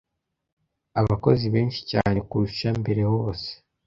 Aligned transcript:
abakozi 0.99 1.45
benshi 1.53 1.79
cyane 1.91 2.17
kurusha 2.29 2.67
mbere 2.81 3.01
hose 3.11 3.47